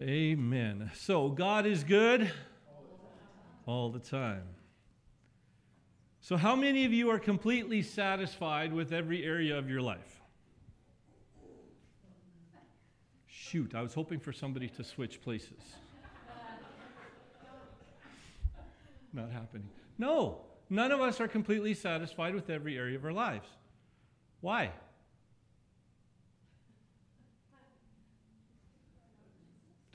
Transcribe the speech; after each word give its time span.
Amen. 0.00 0.90
So, 0.94 1.28
God 1.28 1.66
is 1.66 1.82
good 1.82 2.30
all 3.66 3.90
the 3.90 3.98
time. 3.98 4.44
So, 6.20 6.36
how 6.36 6.54
many 6.54 6.84
of 6.84 6.92
you 6.92 7.10
are 7.10 7.18
completely 7.18 7.82
satisfied 7.82 8.72
with 8.72 8.92
every 8.92 9.24
area 9.24 9.58
of 9.58 9.68
your 9.68 9.82
life? 9.82 10.22
Shoot, 13.26 13.74
I 13.74 13.82
was 13.82 13.94
hoping 13.94 14.20
for 14.20 14.32
somebody 14.32 14.68
to 14.68 14.84
switch 14.84 15.20
places. 15.20 15.62
Not 19.12 19.30
happening. 19.30 19.68
No, 19.96 20.42
none 20.70 20.92
of 20.92 21.00
us 21.00 21.20
are 21.20 21.28
completely 21.28 21.74
satisfied 21.74 22.34
with 22.34 22.50
every 22.50 22.76
area 22.76 22.96
of 22.96 23.04
our 23.04 23.12
lives. 23.12 23.48
Why? 24.42 24.70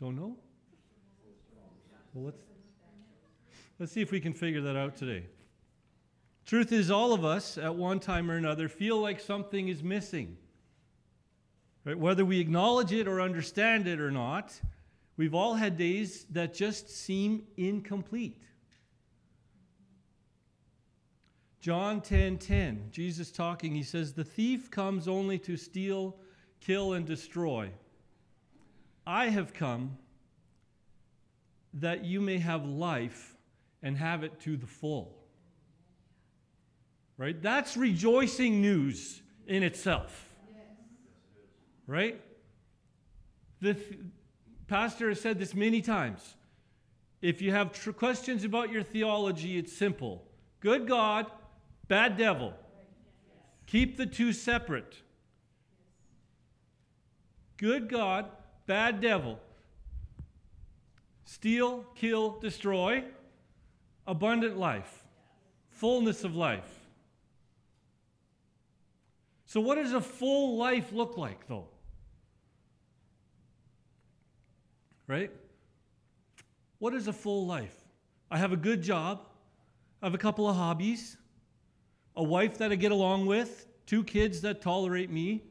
Don't 0.04 0.18
know? 0.18 0.36
Well, 2.14 2.26
let's, 2.26 2.42
let's 3.80 3.92
see 3.94 4.02
if 4.02 4.12
we 4.12 4.20
can 4.20 4.34
figure 4.34 4.60
that 4.60 4.76
out 4.76 4.98
today. 4.98 5.28
Truth 6.46 6.74
is, 6.74 6.92
all 6.92 7.14
of 7.14 7.24
us, 7.24 7.58
at 7.58 7.74
one 7.74 8.02
time 8.02 8.30
or 8.30 8.36
another, 8.36 8.68
feel 8.68 9.00
like 9.00 9.22
something 9.22 9.70
is 9.70 9.82
missing. 9.82 10.36
Right? 11.86 11.98
Whether 11.98 12.26
we 12.26 12.42
acknowledge 12.42 12.92
it 12.92 13.08
or 13.08 13.22
understand 13.22 13.88
it 13.88 14.02
or 14.02 14.12
not, 14.12 14.60
we've 15.16 15.34
all 15.34 15.54
had 15.54 15.78
days 15.78 16.26
that 16.32 16.54
just 16.54 16.90
seem 16.90 17.44
incomplete. 17.56 18.44
John 21.62 22.02
10:10, 22.02 22.10
10, 22.10 22.38
10, 22.40 22.88
Jesus 22.92 23.32
talking, 23.32 23.74
he 23.74 23.84
says, 23.84 24.12
"The 24.12 24.26
thief 24.26 24.70
comes 24.70 25.08
only 25.08 25.40
to 25.40 25.56
steal, 25.56 26.18
kill 26.60 26.92
and 26.92 27.06
destroy. 27.06 27.72
I 29.06 29.28
have 29.30 29.54
come 29.54 29.98
that 31.74 32.06
you 32.06 32.22
may 32.22 32.38
have 32.38 32.66
life 32.66 33.36
and 33.82 33.98
have 33.98 34.24
it 34.24 34.40
to 34.42 34.56
the 34.56 34.68
full. 34.68 35.18
Right? 37.18 37.40
That's 37.42 37.76
rejoicing 37.76 38.62
news 38.62 39.22
in 39.48 39.64
itself. 39.64 40.30
Right? 41.86 42.22
The 43.60 43.74
th- 43.74 44.00
pastor 44.68 45.10
has 45.10 45.20
said 45.20 45.40
this 45.40 45.54
many 45.54 45.82
times. 45.82 46.36
If 47.22 47.42
you 47.42 47.52
have 47.52 47.72
tr- 47.72 47.92
questions 47.92 48.44
about 48.44 48.72
your 48.72 48.84
theology, 48.84 49.58
it's 49.58 49.74
simple 49.74 50.24
good 50.60 50.88
God, 50.88 51.28
bad 51.88 52.18
devil. 52.18 52.54
Keep 53.68 53.98
the 53.98 54.06
two 54.06 54.32
separate. 54.34 54.96
Good 57.58 57.90
God, 57.90 58.30
bad 58.66 59.02
devil. 59.02 59.40
Steal, 61.26 61.86
kill, 61.96 62.40
destroy. 62.40 63.04
Abundant 64.06 64.58
life. 64.58 65.04
Fullness 65.70 66.24
of 66.24 66.36
life. 66.36 66.80
So, 69.46 69.62
what 69.62 69.76
does 69.76 69.94
a 69.94 70.02
full 70.02 70.58
life 70.58 70.92
look 70.92 71.18
like, 71.18 71.48
though? 71.48 71.68
Right? 75.08 75.32
What 76.80 76.94
is 76.94 77.08
a 77.08 77.14
full 77.14 77.46
life? 77.46 77.76
I 78.32 78.38
have 78.38 78.52
a 78.52 78.58
good 78.58 78.82
job. 78.82 79.22
I 80.02 80.08
have 80.08 80.14
a 80.14 80.18
couple 80.18 80.50
of 80.50 80.56
hobbies. 80.56 81.18
A 82.16 82.24
wife 82.24 82.58
that 82.58 82.72
I 82.72 82.76
get 82.76 82.92
along 82.92 83.26
with. 83.26 83.68
Two 83.86 84.04
kids 84.04 84.42
that 84.42 84.62
tolerate 84.62 85.10
me. 85.10 85.44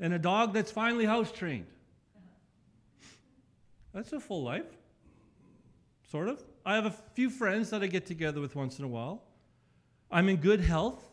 And 0.00 0.12
a 0.12 0.18
dog 0.18 0.52
that's 0.52 0.70
finally 0.70 1.04
house 1.04 1.30
trained. 1.30 1.66
That's 3.92 4.12
a 4.12 4.20
full 4.20 4.42
life. 4.42 4.66
Sort 6.10 6.28
of. 6.28 6.42
I 6.64 6.74
have 6.74 6.86
a 6.86 6.94
few 7.14 7.30
friends 7.30 7.70
that 7.70 7.82
I 7.82 7.86
get 7.86 8.06
together 8.06 8.40
with 8.40 8.56
once 8.56 8.78
in 8.78 8.84
a 8.84 8.88
while. 8.88 9.22
I'm 10.10 10.28
in 10.28 10.36
good 10.36 10.60
health. 10.60 11.04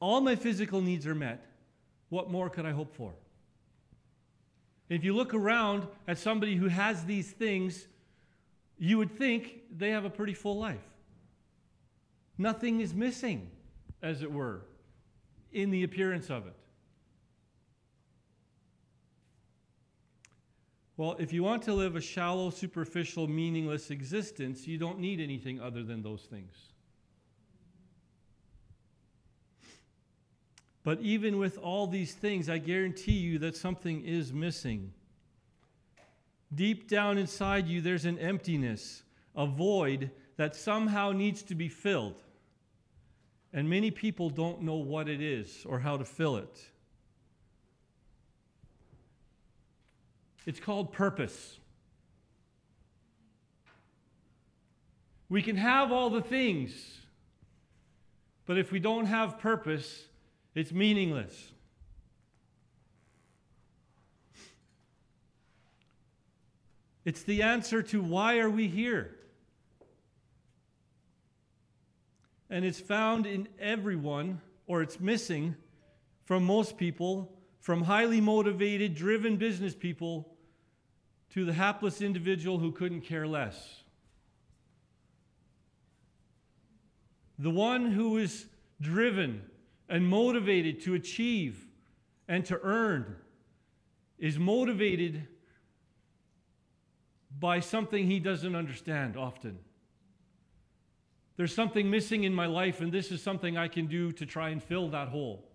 All 0.00 0.20
my 0.20 0.36
physical 0.36 0.80
needs 0.80 1.06
are 1.06 1.14
met. 1.14 1.44
What 2.08 2.30
more 2.30 2.50
could 2.50 2.66
I 2.66 2.72
hope 2.72 2.94
for? 2.94 3.12
If 4.88 5.04
you 5.04 5.14
look 5.14 5.32
around 5.32 5.86
at 6.06 6.18
somebody 6.18 6.56
who 6.56 6.68
has 6.68 7.04
these 7.04 7.30
things, 7.30 7.86
you 8.78 8.98
would 8.98 9.16
think 9.16 9.62
they 9.76 9.90
have 9.90 10.04
a 10.04 10.10
pretty 10.10 10.34
full 10.34 10.58
life. 10.58 10.80
Nothing 12.36 12.80
is 12.80 12.92
missing, 12.92 13.50
as 14.02 14.22
it 14.22 14.30
were, 14.30 14.62
in 15.52 15.70
the 15.70 15.84
appearance 15.84 16.30
of 16.30 16.46
it. 16.46 16.54
Well, 20.96 21.16
if 21.18 21.32
you 21.32 21.42
want 21.42 21.62
to 21.62 21.74
live 21.74 21.96
a 21.96 22.00
shallow, 22.00 22.50
superficial, 22.50 23.26
meaningless 23.26 23.90
existence, 23.90 24.66
you 24.66 24.76
don't 24.76 24.98
need 24.98 25.20
anything 25.20 25.60
other 25.60 25.82
than 25.82 26.02
those 26.02 26.22
things. 26.22 26.54
But 30.84 31.00
even 31.00 31.38
with 31.38 31.58
all 31.58 31.86
these 31.86 32.12
things, 32.12 32.50
I 32.50 32.58
guarantee 32.58 33.12
you 33.12 33.38
that 33.38 33.56
something 33.56 34.04
is 34.04 34.32
missing. 34.32 34.92
Deep 36.54 36.88
down 36.88 37.18
inside 37.18 37.66
you, 37.66 37.80
there's 37.80 38.04
an 38.04 38.18
emptiness, 38.18 39.02
a 39.34 39.46
void 39.46 40.10
that 40.36 40.56
somehow 40.56 41.12
needs 41.12 41.42
to 41.44 41.54
be 41.54 41.68
filled. 41.68 42.20
And 43.52 43.68
many 43.70 43.90
people 43.90 44.28
don't 44.28 44.62
know 44.62 44.76
what 44.76 45.08
it 45.08 45.22
is 45.22 45.64
or 45.66 45.78
how 45.78 45.96
to 45.96 46.04
fill 46.04 46.36
it. 46.36 46.58
It's 50.46 50.60
called 50.60 50.92
purpose. 50.92 51.58
We 55.28 55.40
can 55.40 55.56
have 55.56 55.92
all 55.92 56.10
the 56.10 56.20
things, 56.20 56.72
but 58.44 58.58
if 58.58 58.70
we 58.70 58.80
don't 58.80 59.06
have 59.06 59.38
purpose, 59.38 60.04
it's 60.54 60.72
meaningless. 60.72 61.52
It's 67.04 67.22
the 67.22 67.42
answer 67.42 67.82
to 67.84 68.02
why 68.02 68.38
are 68.38 68.50
we 68.50 68.68
here? 68.68 69.16
And 72.50 72.64
it's 72.64 72.80
found 72.80 73.26
in 73.26 73.48
everyone, 73.58 74.40
or 74.66 74.82
it's 74.82 75.00
missing 75.00 75.56
from 76.26 76.44
most 76.44 76.76
people, 76.76 77.32
from 77.58 77.82
highly 77.82 78.20
motivated, 78.20 78.94
driven 78.94 79.36
business 79.36 79.74
people 79.74 80.31
to 81.32 81.44
the 81.44 81.52
hapless 81.52 82.02
individual 82.02 82.58
who 82.58 82.72
couldn't 82.72 83.02
care 83.02 83.26
less. 83.26 83.82
The 87.38 87.50
one 87.50 87.90
who 87.90 88.18
is 88.18 88.46
driven 88.80 89.42
and 89.88 90.06
motivated 90.06 90.82
to 90.82 90.94
achieve 90.94 91.66
and 92.28 92.44
to 92.46 92.60
earn 92.62 93.16
is 94.18 94.38
motivated 94.38 95.26
by 97.40 97.60
something 97.60 98.06
he 98.06 98.20
doesn't 98.20 98.54
understand 98.54 99.16
often. 99.16 99.58
There's 101.36 101.54
something 101.54 101.90
missing 101.90 102.24
in 102.24 102.34
my 102.34 102.46
life, 102.46 102.82
and 102.82 102.92
this 102.92 103.10
is 103.10 103.22
something 103.22 103.56
I 103.56 103.68
can 103.68 103.86
do 103.86 104.12
to 104.12 104.26
try 104.26 104.50
and 104.50 104.62
fill 104.62 104.90
that 104.90 105.08
hole. 105.08 105.48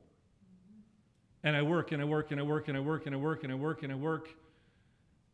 And 1.44 1.56
I 1.56 1.62
work 1.62 1.92
and 1.92 2.02
I 2.02 2.06
work 2.06 2.32
and 2.32 2.40
I 2.40 2.44
work 2.44 2.68
and 2.68 2.76
I 2.76 2.80
work 2.80 3.06
and 3.06 3.16
I 3.16 3.18
work 3.18 3.44
and 3.44 3.54
I 3.54 3.56
work 3.56 3.84
and 3.84 3.92
I 3.92 3.96
work. 3.96 4.28
And 4.28 4.36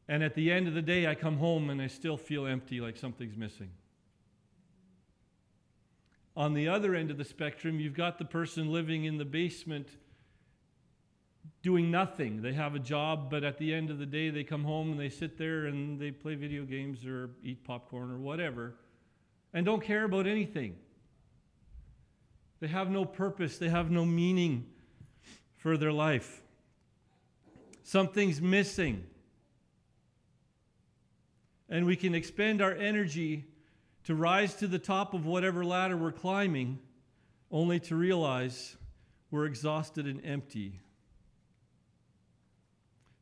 at 0.10 0.36
the 0.36 0.52
end 0.52 0.68
of 0.68 0.74
the 0.74 0.82
day, 0.82 1.08
I 1.08 1.16
come 1.16 1.38
home 1.38 1.70
and 1.70 1.82
I 1.82 1.88
still 1.88 2.18
feel 2.18 2.46
empty, 2.46 2.82
like 2.82 2.98
something's 2.98 3.38
missing. 3.38 3.70
On 6.36 6.54
the 6.54 6.68
other 6.68 6.96
end 6.96 7.12
of 7.12 7.18
the 7.18 7.24
spectrum, 7.24 7.80
you've 7.80 7.94
got 7.94 8.18
the 8.18 8.26
person 8.26 8.72
living 8.72 9.06
in 9.06 9.18
the 9.18 9.26
basement 9.26 9.88
doing 11.62 11.90
nothing. 11.90 12.42
They 12.42 12.54
have 12.54 12.76
a 12.76 12.80
job, 12.80 13.30
but 13.30 13.44
at 13.44 13.58
the 13.58 13.74
end 13.74 13.90
of 13.90 14.00
the 14.00 14.06
day, 14.06 14.30
they 14.30 14.44
come 14.44 14.64
home 14.64 14.92
and 14.92 15.00
they 15.00 15.10
sit 15.10 15.38
there 15.38 15.66
and 15.66 16.00
they 16.00 16.12
play 16.12 16.36
video 16.36 16.66
games 16.66 17.06
or 17.06 17.30
eat 17.44 17.64
popcorn 17.64 18.12
or 18.12 18.18
whatever 18.18 18.76
and 19.54 19.66
don't 19.66 19.82
care 19.82 20.04
about 20.04 20.26
anything. 20.28 20.76
They 22.60 22.68
have 22.68 22.90
no 22.90 23.06
purpose, 23.06 23.58
they 23.58 23.70
have 23.70 23.92
no 23.92 24.06
meaning 24.06 24.66
for 25.58 25.78
their 25.78 25.92
life. 25.92 26.42
Something's 27.84 28.42
missing 28.42 29.06
and 31.70 31.86
we 31.86 31.96
can 31.96 32.14
expend 32.14 32.62
our 32.62 32.74
energy 32.74 33.46
to 34.06 34.16
rise 34.16 34.56
to 34.56 34.68
the 34.68 34.80
top 34.80 35.14
of 35.14 35.26
whatever 35.26 35.64
ladder 35.64 35.96
we're 35.98 36.12
climbing, 36.12 36.80
only 37.52 37.80
to 37.80 37.96
realize 37.96 38.76
we're 39.32 39.46
exhausted 39.46 40.06
and 40.06 40.24
empty. 40.26 40.80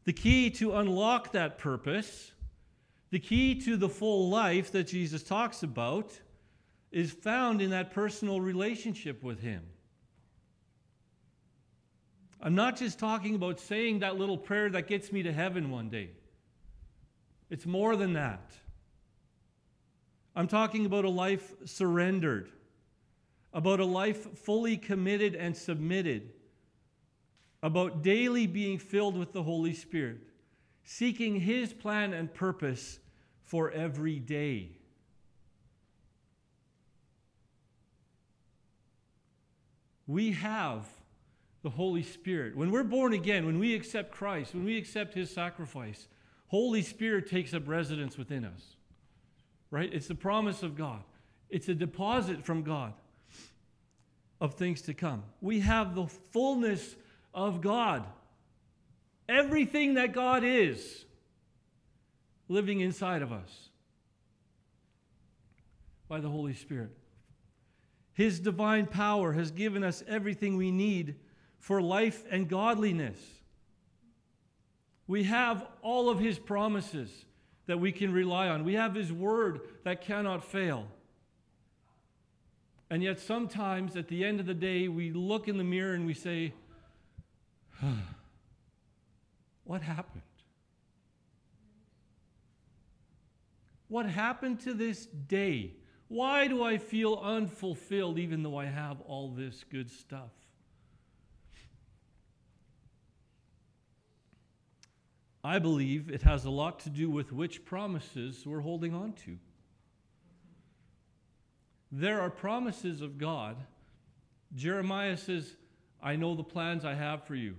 The 0.05 0.13
key 0.13 0.49
to 0.51 0.75
unlock 0.75 1.33
that 1.33 1.57
purpose, 1.57 2.31
the 3.11 3.19
key 3.19 3.55
to 3.61 3.77
the 3.77 3.89
full 3.89 4.29
life 4.29 4.71
that 4.71 4.87
Jesus 4.87 5.21
talks 5.21 5.63
about, 5.63 6.19
is 6.91 7.11
found 7.11 7.61
in 7.61 7.69
that 7.69 7.91
personal 7.91 8.41
relationship 8.41 9.23
with 9.23 9.39
Him. 9.39 9.63
I'm 12.41 12.55
not 12.55 12.75
just 12.75 12.97
talking 12.97 13.35
about 13.35 13.59
saying 13.59 13.99
that 13.99 14.17
little 14.17 14.37
prayer 14.37 14.69
that 14.71 14.87
gets 14.87 15.11
me 15.11 15.21
to 15.23 15.31
heaven 15.31 15.69
one 15.69 15.89
day. 15.89 16.09
It's 17.51 17.65
more 17.65 17.97
than 17.97 18.13
that. 18.13 18.53
I'm 20.35 20.47
talking 20.47 20.85
about 20.85 21.03
a 21.03 21.09
life 21.09 21.53
surrendered, 21.65 22.49
about 23.53 23.81
a 23.81 23.85
life 23.85 24.39
fully 24.39 24.77
committed 24.77 25.35
and 25.35 25.55
submitted, 25.55 26.31
about 27.61 28.01
daily 28.01 28.47
being 28.47 28.79
filled 28.79 29.17
with 29.17 29.33
the 29.33 29.43
Holy 29.43 29.73
Spirit, 29.73 30.21
seeking 30.85 31.41
His 31.41 31.73
plan 31.73 32.13
and 32.13 32.33
purpose 32.33 32.99
for 33.43 33.69
every 33.69 34.17
day. 34.17 34.69
We 40.07 40.31
have 40.31 40.87
the 41.63 41.69
Holy 41.69 42.03
Spirit. 42.03 42.55
When 42.55 42.71
we're 42.71 42.85
born 42.85 43.11
again, 43.11 43.45
when 43.45 43.59
we 43.59 43.75
accept 43.75 44.11
Christ, 44.11 44.53
when 44.53 44.63
we 44.63 44.77
accept 44.77 45.13
His 45.13 45.29
sacrifice, 45.29 46.07
Holy 46.51 46.81
Spirit 46.81 47.29
takes 47.29 47.53
up 47.53 47.65
residence 47.65 48.17
within 48.17 48.43
us. 48.43 48.75
Right? 49.69 49.89
It's 49.93 50.07
the 50.07 50.15
promise 50.15 50.63
of 50.63 50.75
God, 50.75 51.01
it's 51.49 51.69
a 51.69 51.73
deposit 51.73 52.43
from 52.43 52.61
God 52.61 52.93
of 54.41 54.55
things 54.55 54.81
to 54.83 54.93
come. 54.93 55.23
We 55.39 55.61
have 55.61 55.95
the 55.95 56.07
fullness 56.07 56.97
of 57.33 57.61
God. 57.61 58.05
Everything 59.29 59.93
that 59.93 60.11
God 60.11 60.43
is 60.43 61.05
living 62.49 62.81
inside 62.81 63.21
of 63.21 63.31
us 63.31 63.69
by 66.09 66.19
the 66.19 66.27
Holy 66.27 66.53
Spirit. 66.53 66.91
His 68.11 68.41
divine 68.41 68.87
power 68.87 69.31
has 69.31 69.51
given 69.51 69.85
us 69.85 70.03
everything 70.05 70.57
we 70.57 70.69
need 70.69 71.15
for 71.59 71.81
life 71.81 72.25
and 72.29 72.49
godliness. 72.49 73.17
We 75.11 75.23
have 75.23 75.67
all 75.81 76.09
of 76.09 76.19
His 76.19 76.39
promises 76.39 77.11
that 77.65 77.77
we 77.77 77.91
can 77.91 78.13
rely 78.13 78.47
on, 78.47 78.63
we 78.63 78.75
have 78.75 78.95
His 78.95 79.11
word 79.11 79.59
that 79.83 79.99
cannot 79.99 80.41
fail. 80.41 80.87
And 82.89 83.03
yet, 83.03 83.19
sometimes 83.19 83.97
at 83.97 84.07
the 84.07 84.23
end 84.23 84.39
of 84.39 84.45
the 84.45 84.53
day, 84.53 84.87
we 84.87 85.11
look 85.11 85.49
in 85.49 85.57
the 85.57 85.65
mirror 85.65 85.95
and 85.95 86.05
we 86.05 86.13
say, 86.13 86.53
What 89.65 89.81
happened? 89.81 90.21
What 93.89 94.05
happened 94.05 94.61
to 94.61 94.73
this 94.73 95.07
day? 95.07 95.73
Why 96.07 96.47
do 96.47 96.63
I 96.63 96.77
feel 96.77 97.15
unfulfilled 97.21 98.17
even 98.17 98.43
though 98.43 98.55
I 98.55 98.67
have 98.67 99.01
all 99.01 99.27
this 99.27 99.65
good 99.69 99.91
stuff? 99.91 100.31
I 105.43 105.59
believe 105.59 106.09
it 106.09 106.21
has 106.21 106.45
a 106.45 106.49
lot 106.49 106.79
to 106.81 106.89
do 106.89 107.09
with 107.09 107.31
which 107.31 107.65
promises 107.65 108.45
we're 108.45 108.59
holding 108.59 108.93
on 108.93 109.13
to. 109.25 109.37
There 111.91 112.21
are 112.21 112.29
promises 112.29 113.01
of 113.01 113.17
God. 113.17 113.57
Jeremiah 114.55 115.17
says, 115.17 115.55
I 116.01 116.15
know 116.15 116.35
the 116.35 116.43
plans 116.43 116.85
I 116.85 116.93
have 116.93 117.23
for 117.23 117.35
you 117.35 117.55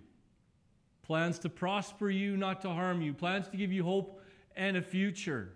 plans 1.03 1.39
to 1.41 1.49
prosper 1.49 2.09
you, 2.09 2.37
not 2.37 2.63
to 2.63 2.71
harm 2.71 3.03
you, 3.03 3.13
plans 3.13 3.49
to 3.49 3.57
give 3.57 3.73
you 3.73 3.85
hope 3.85 4.23
and 4.57 4.77
a 4.77 4.83
future. 4.83 5.53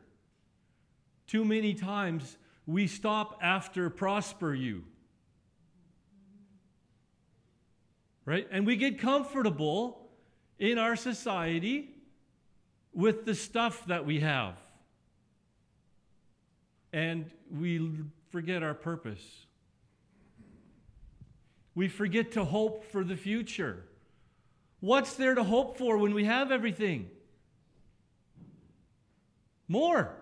Too 1.26 1.44
many 1.44 1.72
times 1.72 2.36
we 2.66 2.86
stop 2.86 3.38
after 3.40 3.88
prosper 3.88 4.52
you. 4.54 4.84
Right? 8.24 8.46
And 8.50 8.66
we 8.66 8.76
get 8.76 8.98
comfortable 8.98 10.08
in 10.58 10.78
our 10.78 10.96
society 10.96 11.95
with 12.96 13.26
the 13.26 13.34
stuff 13.34 13.84
that 13.86 14.06
we 14.06 14.20
have. 14.20 14.54
And 16.92 17.30
we 17.54 17.92
forget 18.30 18.62
our 18.62 18.72
purpose. 18.72 19.22
We 21.74 21.88
forget 21.88 22.32
to 22.32 22.44
hope 22.44 22.90
for 22.90 23.04
the 23.04 23.16
future. 23.16 23.84
What's 24.80 25.12
there 25.14 25.34
to 25.34 25.44
hope 25.44 25.76
for 25.76 25.98
when 25.98 26.14
we 26.14 26.24
have 26.24 26.50
everything? 26.50 27.10
More. 29.68 30.14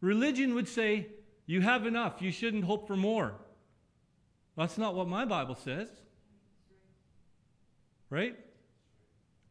Religion 0.00 0.54
would 0.54 0.68
say, 0.68 1.08
You 1.44 1.60
have 1.60 1.86
enough, 1.86 2.22
you 2.22 2.30
shouldn't 2.30 2.64
hope 2.64 2.86
for 2.86 2.96
more. 2.96 3.34
That's 4.56 4.78
not 4.78 4.94
what 4.94 5.08
my 5.08 5.24
Bible 5.24 5.56
says. 5.56 5.88
Right? 8.10 8.36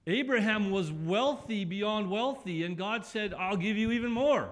Abraham 0.07 0.71
was 0.71 0.89
wealthy 0.89 1.65
beyond 1.65 2.09
wealthy, 2.09 2.63
and 2.63 2.77
God 2.77 3.06
said, 3.06 3.33
I'll 3.33 3.57
give 3.57 3.75
you 3.75 3.92
even 3.92 4.09
more. 4.09 4.50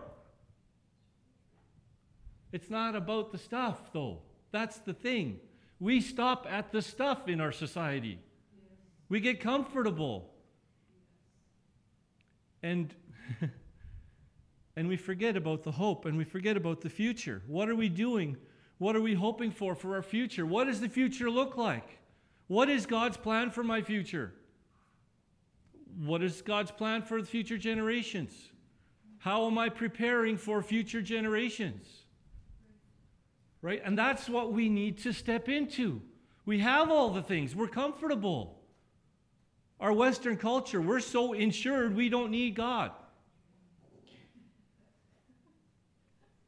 It's 2.52 2.69
not 2.69 2.94
about 2.94 3.31
the 3.31 3.38
stuff, 3.38 3.80
though. 3.94 4.19
That's 4.52 4.80
the 4.80 4.94
thing. 4.94 5.40
We 5.80 6.02
stop 6.02 6.46
at 6.50 6.74
the 6.74 6.81
stuff 6.81 7.30
in 7.30 7.40
our 7.40 7.54
society. 7.54 8.19
We 9.07 9.22
get 9.22 9.40
comfortable. 9.40 10.30
And 12.62 12.94
and 14.75 14.88
we 14.88 14.98
forget 14.98 15.38
about 15.38 15.63
the 15.63 15.72
hope 15.72 16.06
and 16.06 16.18
we 16.18 16.24
forget 16.24 16.58
about 16.58 16.81
the 16.81 16.90
future. 16.90 17.42
What 17.48 17.69
are 17.69 17.75
we 17.75 17.90
doing? 17.90 18.36
What 18.78 18.96
are 18.96 19.01
we 19.01 19.13
hoping 19.13 19.51
for 19.51 19.75
for 19.75 19.96
our 19.96 20.01
future? 20.01 20.46
What 20.46 20.66
does 20.66 20.81
the 20.81 20.90
future 20.90 21.30
look 21.30 21.56
like? 21.56 22.00
What 22.48 22.69
is 22.69 22.86
God's 22.86 23.18
plan 23.18 23.51
for 23.51 23.63
my 23.63 23.81
future? 23.81 24.34
What 26.03 26.21
is 26.21 26.42
God's 26.42 26.71
plan 26.71 27.01
for 27.01 27.21
the 27.21 27.27
future 27.27 27.57
generations? 27.57 28.33
How 29.19 29.47
am 29.47 29.57
I 29.57 29.69
preparing 29.69 30.38
for 30.38 30.62
future 30.62 31.01
generations? 31.01 31.88
Right? 33.62 33.81
And 33.83 33.97
that's 33.97 34.30
what 34.30 34.51
we 34.51 34.69
need 34.69 35.00
to 35.00 35.13
step 35.13 35.50
into. 35.50 36.01
We 36.45 36.59
have 36.59 36.92
all 36.92 37.09
the 37.09 37.24
things, 37.24 37.56
we're 37.56 37.68
comfortable. 37.68 38.59
Our 39.80 39.92
Western 39.92 40.38
culture, 40.38 40.81
we're 40.81 41.00
so 41.00 41.33
insured 41.33 41.95
we 41.95 42.09
don't 42.09 42.31
need 42.31 42.56
God. 42.56 42.91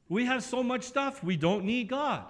We 0.10 0.26
have 0.26 0.44
so 0.44 0.64
much 0.64 0.84
stuff, 0.84 1.24
we 1.24 1.36
don't 1.36 1.66
need 1.66 1.90
God. 1.90 2.26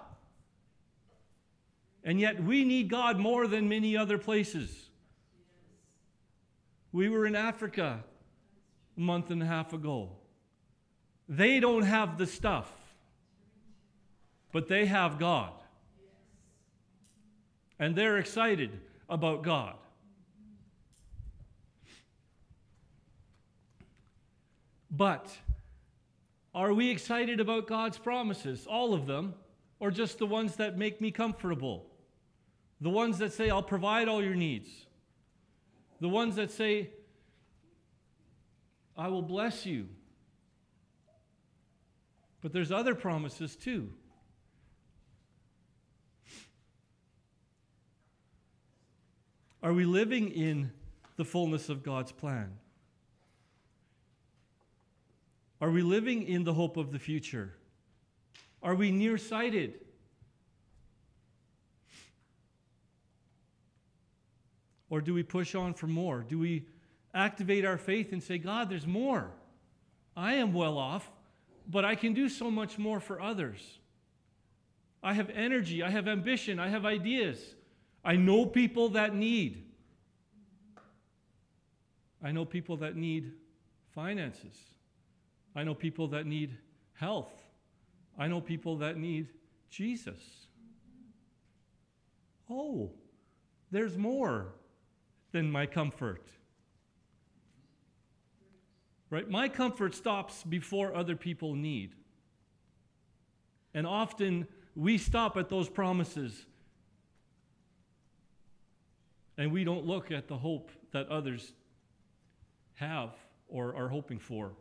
And 2.02 2.18
yet 2.18 2.42
we 2.42 2.64
need 2.64 2.88
God 2.88 3.18
more 3.18 3.46
than 3.46 3.68
many 3.68 3.96
other 3.96 4.18
places. 4.18 4.87
We 6.98 7.08
were 7.08 7.26
in 7.26 7.36
Africa 7.36 8.02
a 8.96 9.00
month 9.00 9.30
and 9.30 9.40
a 9.40 9.46
half 9.46 9.72
ago. 9.72 10.08
They 11.28 11.60
don't 11.60 11.84
have 11.84 12.18
the 12.18 12.26
stuff, 12.26 12.68
but 14.50 14.66
they 14.66 14.84
have 14.86 15.16
God. 15.16 15.52
And 17.78 17.94
they're 17.94 18.18
excited 18.18 18.80
about 19.08 19.44
God. 19.44 19.76
But 24.90 25.30
are 26.52 26.74
we 26.74 26.90
excited 26.90 27.38
about 27.38 27.68
God's 27.68 27.96
promises? 27.96 28.66
All 28.68 28.92
of 28.92 29.06
them, 29.06 29.34
or 29.78 29.92
just 29.92 30.18
the 30.18 30.26
ones 30.26 30.56
that 30.56 30.76
make 30.76 31.00
me 31.00 31.12
comfortable? 31.12 31.86
The 32.80 32.90
ones 32.90 33.18
that 33.18 33.32
say, 33.32 33.50
I'll 33.50 33.62
provide 33.62 34.08
all 34.08 34.20
your 34.20 34.34
needs. 34.34 34.87
The 36.00 36.08
ones 36.08 36.36
that 36.36 36.50
say, 36.50 36.90
I 38.96 39.08
will 39.08 39.22
bless 39.22 39.66
you. 39.66 39.88
But 42.40 42.52
there's 42.52 42.70
other 42.70 42.94
promises 42.94 43.56
too. 43.56 43.90
Are 49.62 49.72
we 49.72 49.84
living 49.84 50.30
in 50.30 50.70
the 51.16 51.24
fullness 51.24 51.68
of 51.68 51.82
God's 51.82 52.12
plan? 52.12 52.52
Are 55.60 55.70
we 55.70 55.82
living 55.82 56.22
in 56.22 56.44
the 56.44 56.54
hope 56.54 56.76
of 56.76 56.92
the 56.92 56.98
future? 57.00 57.54
Are 58.62 58.76
we 58.76 58.92
nearsighted? 58.92 59.74
Or 64.90 65.00
do 65.00 65.14
we 65.14 65.22
push 65.22 65.54
on 65.54 65.74
for 65.74 65.86
more? 65.86 66.24
Do 66.26 66.38
we 66.38 66.66
activate 67.14 67.64
our 67.64 67.78
faith 67.78 68.12
and 68.12 68.22
say, 68.22 68.38
God, 68.38 68.70
there's 68.70 68.86
more? 68.86 69.30
I 70.16 70.34
am 70.34 70.52
well 70.52 70.78
off, 70.78 71.10
but 71.68 71.84
I 71.84 71.94
can 71.94 72.14
do 72.14 72.28
so 72.28 72.50
much 72.50 72.78
more 72.78 73.00
for 73.00 73.20
others. 73.20 73.78
I 75.02 75.14
have 75.14 75.30
energy, 75.30 75.82
I 75.82 75.90
have 75.90 76.08
ambition, 76.08 76.58
I 76.58 76.68
have 76.68 76.84
ideas. 76.84 77.54
I 78.04 78.16
know 78.16 78.46
people 78.46 78.90
that 78.90 79.14
need. 79.14 79.64
I 82.22 82.32
know 82.32 82.44
people 82.44 82.78
that 82.78 82.96
need 82.96 83.32
finances. 83.94 84.56
I 85.54 85.62
know 85.64 85.74
people 85.74 86.08
that 86.08 86.26
need 86.26 86.56
health. 86.94 87.32
I 88.18 88.26
know 88.26 88.40
people 88.40 88.76
that 88.78 88.96
need 88.96 89.28
Jesus. 89.70 90.20
Oh, 92.50 92.90
there's 93.70 93.96
more 93.96 94.54
than 95.32 95.50
my 95.50 95.66
comfort. 95.66 96.22
Right? 99.10 99.28
My 99.28 99.48
comfort 99.48 99.94
stops 99.94 100.42
before 100.42 100.94
other 100.94 101.16
people 101.16 101.54
need. 101.54 101.94
And 103.74 103.86
often 103.86 104.46
we 104.74 104.98
stop 104.98 105.36
at 105.36 105.48
those 105.48 105.68
promises 105.68 106.46
and 109.36 109.52
we 109.52 109.64
don't 109.64 109.86
look 109.86 110.10
at 110.10 110.26
the 110.28 110.36
hope 110.36 110.70
that 110.92 111.08
others 111.08 111.52
have 112.74 113.10
or 113.48 113.74
are 113.74 113.88
hoping 113.88 114.18
for 114.18 114.52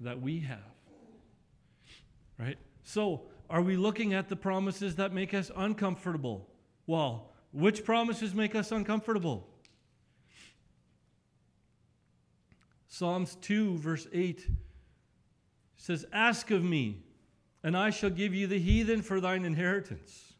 that 0.00 0.20
we 0.20 0.40
have. 0.40 0.58
Right? 2.38 2.58
So, 2.84 3.22
are 3.48 3.62
we 3.62 3.76
looking 3.76 4.14
at 4.14 4.28
the 4.28 4.36
promises 4.36 4.96
that 4.96 5.12
make 5.12 5.34
us 5.34 5.50
uncomfortable? 5.56 6.48
Well, 6.86 7.32
which 7.52 7.84
promises 7.84 8.34
make 8.34 8.54
us 8.54 8.70
uncomfortable? 8.70 9.48
Psalms 12.90 13.36
2, 13.40 13.78
verse 13.78 14.08
8 14.12 14.48
says, 15.76 16.04
Ask 16.12 16.50
of 16.50 16.64
me, 16.64 16.98
and 17.62 17.76
I 17.76 17.90
shall 17.90 18.10
give 18.10 18.34
you 18.34 18.48
the 18.48 18.58
heathen 18.58 19.00
for 19.00 19.20
thine 19.20 19.44
inheritance, 19.44 20.34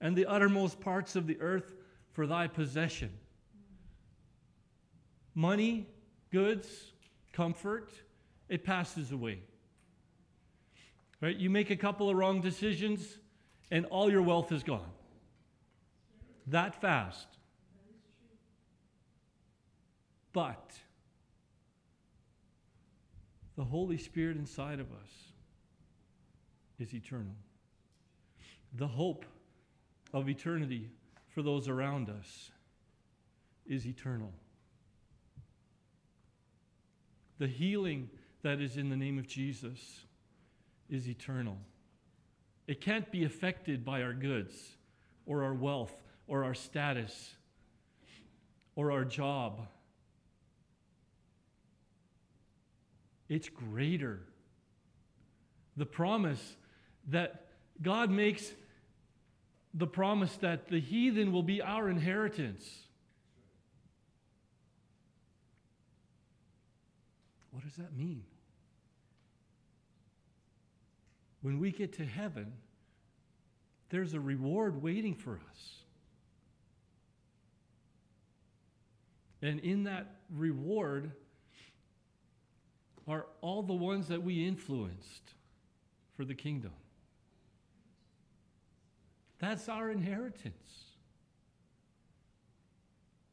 and 0.00 0.16
the 0.16 0.24
uttermost 0.24 0.80
parts 0.80 1.14
of 1.14 1.26
the 1.26 1.38
earth 1.40 1.74
for 2.12 2.26
thy 2.26 2.46
possession. 2.46 3.10
Money, 5.34 5.86
goods, 6.32 6.92
comfort, 7.34 7.90
it 8.48 8.64
passes 8.64 9.12
away. 9.12 9.40
Right? 11.20 11.36
You 11.36 11.50
make 11.50 11.68
a 11.68 11.76
couple 11.76 12.08
of 12.08 12.16
wrong 12.16 12.40
decisions, 12.40 13.18
and 13.70 13.84
all 13.86 14.10
your 14.10 14.22
wealth 14.22 14.52
is 14.52 14.62
gone. 14.62 14.90
That 16.46 16.80
fast. 16.80 17.26
But 20.34 20.74
the 23.56 23.64
Holy 23.64 23.96
Spirit 23.96 24.36
inside 24.36 24.80
of 24.80 24.88
us 24.88 25.32
is 26.78 26.92
eternal. 26.92 27.36
The 28.74 28.88
hope 28.88 29.24
of 30.12 30.28
eternity 30.28 30.90
for 31.28 31.42
those 31.42 31.68
around 31.68 32.10
us 32.10 32.50
is 33.64 33.86
eternal. 33.86 34.32
The 37.38 37.46
healing 37.46 38.10
that 38.42 38.60
is 38.60 38.76
in 38.76 38.90
the 38.90 38.96
name 38.96 39.18
of 39.20 39.28
Jesus 39.28 40.00
is 40.90 41.08
eternal. 41.08 41.56
It 42.66 42.80
can't 42.80 43.10
be 43.12 43.24
affected 43.24 43.84
by 43.84 44.02
our 44.02 44.12
goods 44.12 44.54
or 45.26 45.44
our 45.44 45.54
wealth 45.54 45.94
or 46.26 46.42
our 46.42 46.54
status 46.54 47.34
or 48.74 48.90
our 48.90 49.04
job 49.04 49.68
it's 53.28 53.48
greater. 53.48 54.20
The 55.76 55.86
promise 55.86 56.56
that 57.08 57.46
God 57.82 58.10
makes 58.10 58.52
the 59.74 59.86
promise 59.86 60.36
that 60.36 60.68
the 60.68 60.80
heathen 60.80 61.32
will 61.32 61.42
be 61.42 61.60
our 61.60 61.88
inheritance. 61.90 62.64
What 67.50 67.64
does 67.64 67.74
that 67.74 67.96
mean? 67.96 68.22
When 71.42 71.58
we 71.58 71.72
get 71.72 71.94
to 71.94 72.04
heaven, 72.06 72.52
there's 73.90 74.14
a 74.14 74.20
reward 74.20 74.82
waiting 74.82 75.14
for 75.14 75.40
us. 75.50 75.74
And 79.42 79.60
in 79.60 79.84
that 79.84 80.16
reward, 80.34 81.12
are 83.06 83.26
all 83.40 83.62
the 83.62 83.74
ones 83.74 84.08
that 84.08 84.22
we 84.22 84.46
influenced 84.46 85.34
for 86.16 86.24
the 86.24 86.34
kingdom. 86.34 86.72
That's 89.38 89.68
our 89.68 89.90
inheritance. 89.90 90.84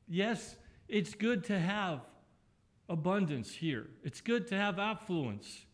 Yes, 0.08 0.58
it's 0.90 1.14
good 1.14 1.46
to 1.46 1.58
have 1.58 2.02
abundance 2.90 3.54
here, 3.54 3.88
it's 4.04 4.20
good 4.20 4.48
to 4.48 4.56
have 4.56 4.78
affluence, 4.78 5.66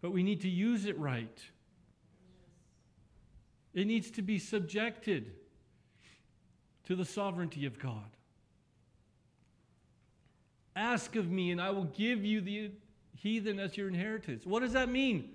but 0.00 0.10
we 0.10 0.24
need 0.24 0.40
to 0.40 0.48
use 0.48 0.86
it 0.86 0.98
right. 0.98 1.40
It 3.72 3.86
needs 3.86 4.10
to 4.12 4.22
be 4.22 4.38
subjected 4.38 5.32
to 6.84 6.96
the 6.96 7.04
sovereignty 7.04 7.64
of 7.64 7.78
God. 7.78 8.16
Ask 10.74 11.16
of 11.16 11.30
me, 11.30 11.52
and 11.52 11.60
I 11.60 11.70
will 11.70 11.84
give 11.84 12.24
you 12.24 12.40
the 12.40 12.72
heathen 13.16 13.58
as 13.58 13.76
your 13.76 13.88
inheritance. 13.88 14.44
What 14.46 14.60
does 14.60 14.72
that 14.72 14.88
mean? 14.88 15.30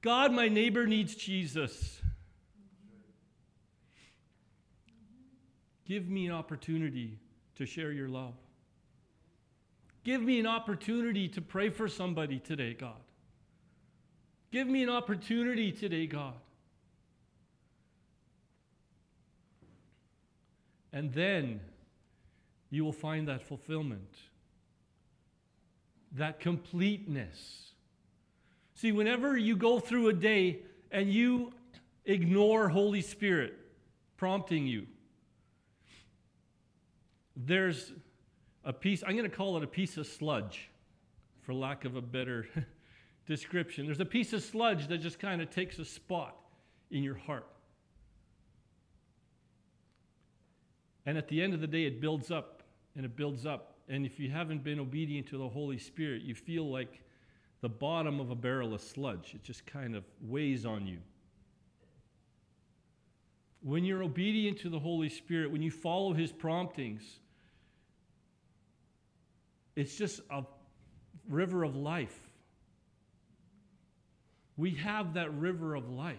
God, 0.00 0.32
my 0.32 0.48
neighbor, 0.48 0.86
needs 0.86 1.14
Jesus. 1.14 2.00
Give 5.84 6.08
me 6.08 6.26
an 6.26 6.32
opportunity 6.32 7.18
to 7.56 7.66
share 7.66 7.92
your 7.92 8.08
love. 8.08 8.34
Give 10.04 10.20
me 10.20 10.40
an 10.40 10.46
opportunity 10.46 11.28
to 11.28 11.40
pray 11.40 11.70
for 11.70 11.86
somebody 11.86 12.38
today, 12.38 12.74
God. 12.74 13.00
Give 14.50 14.66
me 14.66 14.82
an 14.82 14.88
opportunity 14.88 15.70
today, 15.70 16.06
God. 16.06 16.34
And 20.92 21.12
then 21.12 21.60
you 22.70 22.84
will 22.84 22.92
find 22.92 23.28
that 23.28 23.42
fulfillment 23.42 24.16
that 26.16 26.40
completeness. 26.40 27.70
See, 28.74 28.92
whenever 28.92 29.36
you 29.36 29.56
go 29.56 29.78
through 29.78 30.08
a 30.08 30.12
day 30.12 30.60
and 30.90 31.12
you 31.12 31.52
ignore 32.04 32.68
Holy 32.68 33.00
Spirit 33.00 33.54
prompting 34.16 34.66
you, 34.66 34.86
there's 37.36 37.92
a 38.64 38.72
piece, 38.72 39.02
I'm 39.06 39.16
going 39.16 39.28
to 39.28 39.34
call 39.34 39.56
it 39.56 39.64
a 39.64 39.68
piece 39.68 39.96
of 39.96 40.06
sludge, 40.06 40.68
for 41.42 41.54
lack 41.54 41.84
of 41.84 41.96
a 41.96 42.02
better 42.02 42.46
description. 43.26 43.86
There's 43.86 44.00
a 44.00 44.04
piece 44.04 44.32
of 44.32 44.42
sludge 44.42 44.88
that 44.88 44.98
just 44.98 45.18
kind 45.18 45.40
of 45.40 45.50
takes 45.50 45.78
a 45.78 45.84
spot 45.84 46.36
in 46.90 47.02
your 47.02 47.16
heart. 47.16 47.46
And 51.06 51.18
at 51.18 51.28
the 51.28 51.42
end 51.42 51.54
of 51.54 51.60
the 51.60 51.66
day, 51.66 51.84
it 51.84 52.00
builds 52.00 52.30
up 52.30 52.62
and 52.94 53.04
it 53.04 53.16
builds 53.16 53.46
up 53.46 53.71
and 53.88 54.06
if 54.06 54.18
you 54.18 54.30
haven't 54.30 54.62
been 54.62 54.78
obedient 54.78 55.26
to 55.28 55.38
the 55.38 55.48
Holy 55.48 55.78
Spirit, 55.78 56.22
you 56.22 56.34
feel 56.34 56.70
like 56.70 57.02
the 57.60 57.68
bottom 57.68 58.20
of 58.20 58.30
a 58.30 58.34
barrel 58.34 58.74
of 58.74 58.80
sludge. 58.80 59.32
It 59.34 59.42
just 59.42 59.64
kind 59.66 59.94
of 59.94 60.04
weighs 60.20 60.66
on 60.66 60.86
you. 60.86 60.98
When 63.62 63.84
you're 63.84 64.02
obedient 64.02 64.58
to 64.60 64.68
the 64.68 64.78
Holy 64.78 65.08
Spirit, 65.08 65.50
when 65.50 65.62
you 65.62 65.70
follow 65.70 66.12
His 66.12 66.32
promptings, 66.32 67.02
it's 69.76 69.96
just 69.96 70.20
a 70.30 70.42
river 71.28 71.62
of 71.62 71.76
life. 71.76 72.18
We 74.56 74.72
have 74.72 75.14
that 75.14 75.32
river 75.34 75.74
of 75.74 75.88
life. 75.88 76.16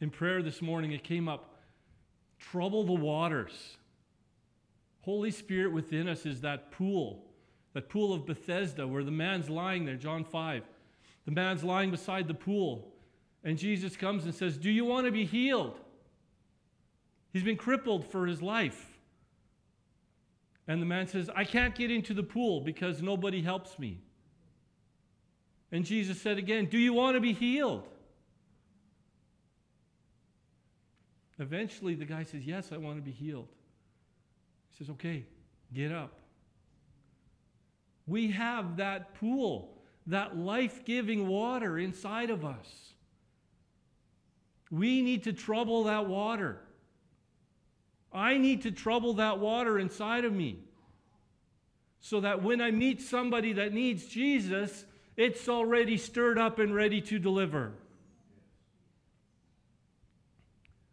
In 0.00 0.10
prayer 0.10 0.42
this 0.42 0.62
morning, 0.62 0.92
it 0.92 1.02
came 1.02 1.28
up 1.28 1.60
trouble 2.38 2.84
the 2.84 2.92
waters. 2.92 3.76
Holy 5.02 5.30
Spirit 5.30 5.72
within 5.72 6.08
us 6.08 6.26
is 6.26 6.40
that 6.42 6.70
pool, 6.70 7.24
that 7.72 7.88
pool 7.88 8.12
of 8.12 8.26
Bethesda 8.26 8.86
where 8.86 9.04
the 9.04 9.10
man's 9.10 9.48
lying 9.48 9.84
there, 9.84 9.96
John 9.96 10.24
5. 10.24 10.62
The 11.24 11.30
man's 11.30 11.62
lying 11.62 11.90
beside 11.90 12.26
the 12.26 12.34
pool, 12.34 12.92
and 13.44 13.58
Jesus 13.58 13.96
comes 13.96 14.24
and 14.24 14.34
says, 14.34 14.56
Do 14.56 14.70
you 14.70 14.84
want 14.84 15.06
to 15.06 15.12
be 15.12 15.24
healed? 15.24 15.78
He's 17.32 17.42
been 17.42 17.56
crippled 17.56 18.06
for 18.06 18.26
his 18.26 18.40
life. 18.42 18.98
And 20.66 20.82
the 20.82 20.86
man 20.86 21.06
says, 21.06 21.30
I 21.34 21.44
can't 21.44 21.74
get 21.74 21.90
into 21.90 22.14
the 22.14 22.22
pool 22.22 22.60
because 22.60 23.00
nobody 23.00 23.42
helps 23.42 23.78
me. 23.78 24.00
And 25.70 25.84
Jesus 25.84 26.20
said 26.20 26.38
again, 26.38 26.66
Do 26.66 26.78
you 26.78 26.92
want 26.92 27.16
to 27.16 27.20
be 27.20 27.32
healed? 27.32 27.86
Eventually, 31.38 31.94
the 31.94 32.04
guy 32.04 32.24
says, 32.24 32.44
Yes, 32.44 32.72
I 32.72 32.78
want 32.78 32.96
to 32.96 33.02
be 33.02 33.12
healed 33.12 33.48
says, 34.76 34.90
okay, 34.90 35.24
get 35.72 35.92
up. 35.92 36.12
We 38.06 38.30
have 38.32 38.78
that 38.78 39.14
pool, 39.14 39.76
that 40.06 40.36
life 40.36 40.84
giving 40.84 41.28
water 41.28 41.78
inside 41.78 42.30
of 42.30 42.44
us. 42.44 42.94
We 44.70 45.02
need 45.02 45.24
to 45.24 45.32
trouble 45.32 45.84
that 45.84 46.06
water. 46.06 46.60
I 48.12 48.38
need 48.38 48.62
to 48.62 48.70
trouble 48.70 49.14
that 49.14 49.38
water 49.38 49.78
inside 49.78 50.24
of 50.24 50.32
me 50.32 50.60
so 52.00 52.20
that 52.20 52.42
when 52.42 52.60
I 52.60 52.70
meet 52.70 53.02
somebody 53.02 53.52
that 53.54 53.72
needs 53.72 54.06
Jesus, 54.06 54.84
it's 55.16 55.48
already 55.48 55.96
stirred 55.96 56.38
up 56.38 56.58
and 56.58 56.74
ready 56.74 57.00
to 57.02 57.18
deliver. 57.18 57.72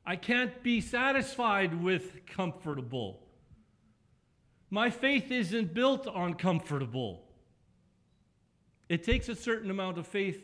I 0.05 0.15
can't 0.15 0.61
be 0.61 0.81
satisfied 0.81 1.81
with 1.81 2.25
comfortable. 2.25 3.24
My 4.75 4.89
faith 4.89 5.31
isn't 5.31 5.73
built 5.73 6.05
on 6.05 6.33
comfortable. 6.33 7.23
It 8.89 9.05
takes 9.05 9.29
a 9.29 9.35
certain 9.35 9.71
amount 9.71 9.97
of 9.97 10.05
faith 10.05 10.43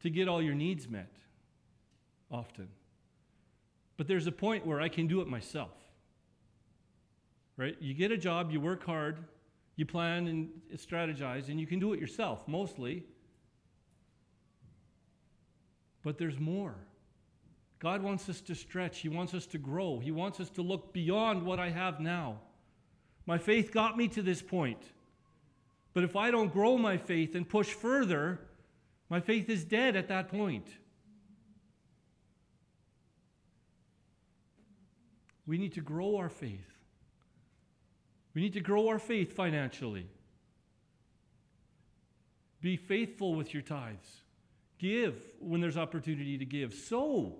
to 0.00 0.08
get 0.08 0.26
all 0.26 0.40
your 0.40 0.54
needs 0.54 0.88
met, 0.88 1.12
often. 2.30 2.68
But 3.98 4.08
there's 4.08 4.26
a 4.26 4.32
point 4.32 4.66
where 4.66 4.80
I 4.80 4.88
can 4.88 5.06
do 5.06 5.20
it 5.20 5.28
myself. 5.28 5.76
Right? 7.58 7.76
You 7.78 7.92
get 7.92 8.10
a 8.10 8.16
job, 8.16 8.50
you 8.52 8.58
work 8.58 8.86
hard, 8.86 9.18
you 9.76 9.84
plan 9.84 10.26
and 10.26 10.48
strategize, 10.76 11.50
and 11.50 11.60
you 11.60 11.66
can 11.66 11.78
do 11.78 11.92
it 11.92 12.00
yourself, 12.00 12.48
mostly. 12.48 13.04
But 16.02 16.16
there's 16.16 16.38
more. 16.38 16.74
God 17.80 18.02
wants 18.02 18.30
us 18.30 18.40
to 18.40 18.54
stretch. 18.54 19.00
He 19.00 19.10
wants 19.10 19.34
us 19.34 19.44
to 19.48 19.58
grow. 19.58 19.98
He 19.98 20.10
wants 20.10 20.40
us 20.40 20.48
to 20.52 20.62
look 20.62 20.94
beyond 20.94 21.44
what 21.44 21.60
I 21.60 21.68
have 21.68 22.00
now. 22.00 22.38
My 23.30 23.38
faith 23.38 23.70
got 23.70 23.96
me 23.96 24.08
to 24.08 24.22
this 24.22 24.42
point. 24.42 24.82
But 25.94 26.02
if 26.02 26.16
I 26.16 26.32
don't 26.32 26.52
grow 26.52 26.76
my 26.76 26.96
faith 26.96 27.36
and 27.36 27.48
push 27.48 27.68
further, 27.68 28.40
my 29.08 29.20
faith 29.20 29.48
is 29.48 29.62
dead 29.62 29.94
at 29.94 30.08
that 30.08 30.26
point. 30.28 30.66
We 35.46 35.58
need 35.58 35.74
to 35.74 35.80
grow 35.80 36.16
our 36.16 36.28
faith. 36.28 36.66
We 38.34 38.42
need 38.42 38.54
to 38.54 38.60
grow 38.60 38.88
our 38.88 38.98
faith 38.98 39.32
financially. 39.32 40.08
Be 42.60 42.76
faithful 42.76 43.36
with 43.36 43.54
your 43.54 43.62
tithes. 43.62 44.22
Give 44.80 45.14
when 45.38 45.60
there's 45.60 45.76
opportunity 45.76 46.36
to 46.36 46.44
give. 46.44 46.74
So, 46.74 47.36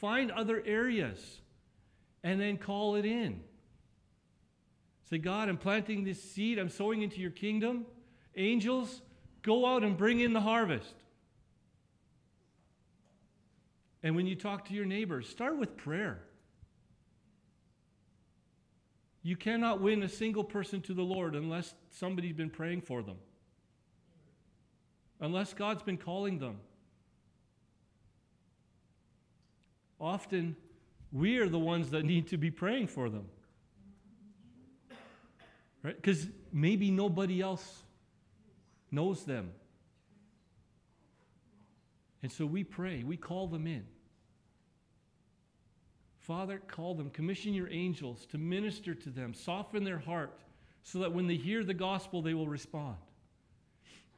Find 0.00 0.30
other 0.30 0.62
areas 0.66 1.40
and 2.22 2.38
then 2.38 2.58
call 2.58 2.96
it 2.96 3.06
in. 3.06 3.40
Say, 5.08 5.18
God, 5.18 5.48
I'm 5.48 5.56
planting 5.56 6.04
this 6.04 6.20
seed, 6.20 6.58
I'm 6.58 6.68
sowing 6.68 7.02
into 7.02 7.20
your 7.20 7.30
kingdom. 7.30 7.86
Angels, 8.34 9.02
go 9.42 9.64
out 9.64 9.84
and 9.84 9.96
bring 9.96 10.20
in 10.20 10.32
the 10.32 10.40
harvest. 10.40 10.94
And 14.02 14.14
when 14.16 14.26
you 14.26 14.34
talk 14.34 14.66
to 14.66 14.74
your 14.74 14.84
neighbors, 14.84 15.28
start 15.28 15.58
with 15.58 15.76
prayer. 15.76 16.20
You 19.22 19.36
cannot 19.36 19.80
win 19.80 20.02
a 20.02 20.08
single 20.08 20.44
person 20.44 20.80
to 20.82 20.94
the 20.94 21.02
Lord 21.02 21.34
unless 21.34 21.74
somebody's 21.90 22.34
been 22.34 22.50
praying 22.50 22.82
for 22.82 23.02
them, 23.02 23.16
unless 25.20 25.54
God's 25.54 25.82
been 25.82 25.96
calling 25.96 26.38
them. 26.38 26.58
Often, 30.00 30.56
we 31.12 31.38
are 31.38 31.48
the 31.48 31.58
ones 31.58 31.90
that 31.90 32.04
need 32.04 32.28
to 32.28 32.36
be 32.36 32.50
praying 32.50 32.88
for 32.88 33.08
them. 33.08 33.24
Right? 35.86 35.94
Because 35.94 36.26
maybe 36.52 36.90
nobody 36.90 37.40
else 37.40 37.84
knows 38.90 39.24
them. 39.24 39.52
And 42.24 42.32
so 42.32 42.44
we 42.44 42.64
pray, 42.64 43.04
we 43.04 43.16
call 43.16 43.46
them 43.46 43.68
in. 43.68 43.84
Father, 46.18 46.60
call 46.66 46.96
them, 46.96 47.08
commission 47.10 47.54
your 47.54 47.70
angels 47.70 48.26
to 48.32 48.36
minister 48.36 48.96
to 48.96 49.10
them, 49.10 49.32
soften 49.32 49.84
their 49.84 50.00
heart 50.00 50.40
so 50.82 50.98
that 50.98 51.12
when 51.12 51.28
they 51.28 51.36
hear 51.36 51.62
the 51.62 51.72
gospel, 51.72 52.20
they 52.20 52.34
will 52.34 52.48
respond. 52.48 52.96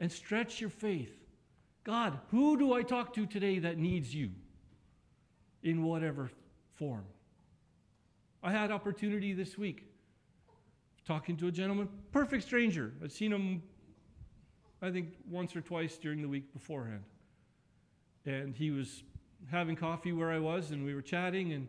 And 0.01 0.11
stretch 0.11 0.63
your 0.63 0.71
faith. 0.71 1.13
God, 1.85 2.19
who 2.31 2.57
do 2.57 2.73
I 2.73 2.81
talk 2.81 3.13
to 3.17 3.27
today 3.27 3.59
that 3.59 3.77
needs 3.77 4.15
you 4.15 4.31
in 5.63 5.83
whatever 5.83 6.31
form? 6.77 7.05
I 8.43 8.53
had 8.53 8.71
opportunity 8.71 9.35
this 9.35 9.59
week 9.59 9.85
talking 11.09 11.39
to 11.39 11.47
a 11.47 11.51
gentleman, 11.51 11.89
perfect 12.13 12.45
stranger. 12.45 12.93
I'd 13.03 13.11
seen 13.11 13.33
him, 13.33 13.63
I 14.83 14.91
think, 14.91 15.15
once 15.27 15.57
or 15.57 15.63
twice 15.63 15.97
during 15.97 16.21
the 16.21 16.29
week 16.29 16.53
beforehand. 16.53 17.03
And 18.27 18.55
he 18.55 18.71
was 18.71 19.03
having 19.51 19.75
coffee 19.75 20.13
where 20.13 20.31
I 20.31 20.39
was, 20.39 20.71
and 20.71 20.85
we 20.85 20.95
were 20.95 21.01
chatting, 21.01 21.55
and 21.55 21.67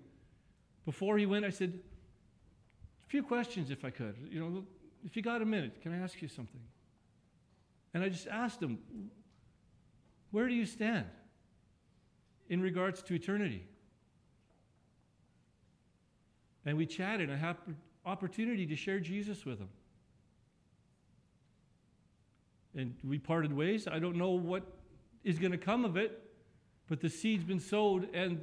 before 0.83 1.17
he 1.17 1.25
went, 1.25 1.45
I 1.45 1.51
said, 1.51 1.71
a 1.71 3.09
few 3.09 3.23
questions 3.23 3.71
if 3.71 3.85
I 3.85 3.91
could. 3.91 4.15
You 4.29 4.41
know, 4.41 4.65
if 5.05 5.15
you 5.15 5.21
got 5.21 5.41
a 5.41 5.45
minute, 5.45 5.81
can 5.81 5.93
I 5.93 6.03
ask 6.03 6.21
you 6.21 6.27
something? 6.27 6.59
And 7.93 8.03
I 8.03 8.09
just 8.09 8.27
asked 8.27 8.61
him, 8.61 8.77
where 10.31 10.49
do 10.49 10.53
you 10.53 10.65
stand 10.65 11.05
in 12.49 12.59
regards 12.59 13.01
to 13.03 13.13
eternity? 13.13 13.63
And 16.65 16.77
we 16.77 16.85
chatted. 16.85 17.31
I 17.31 17.37
had 17.37 17.55
opportunity 18.05 18.65
to 18.65 18.75
share 18.75 18.99
Jesus 18.99 19.45
with 19.45 19.59
them. 19.59 19.69
And 22.75 22.95
we 23.03 23.17
parted 23.17 23.51
ways. 23.51 23.88
I 23.88 23.99
don't 23.99 24.15
know 24.15 24.31
what 24.31 24.63
is 25.23 25.39
going 25.39 25.51
to 25.51 25.57
come 25.57 25.85
of 25.85 25.97
it, 25.97 26.21
but 26.88 27.01
the 27.01 27.09
seed's 27.09 27.43
been 27.43 27.59
sowed 27.59 28.07
and 28.13 28.39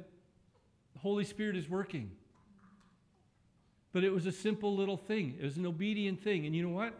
the 0.93 0.99
Holy 0.99 1.23
Spirit 1.23 1.55
is 1.55 1.69
working. 1.69 2.11
But 3.93 4.03
it 4.03 4.13
was 4.13 4.25
a 4.25 4.31
simple 4.31 4.75
little 4.75 4.97
thing, 4.97 5.37
it 5.39 5.43
was 5.43 5.57
an 5.57 5.65
obedient 5.65 6.21
thing. 6.21 6.45
And 6.45 6.55
you 6.55 6.63
know 6.63 6.75
what? 6.75 6.93